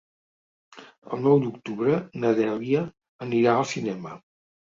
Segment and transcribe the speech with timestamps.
[1.17, 2.83] El nou d'octubre na Dèlia
[3.27, 4.17] anirà al cinema.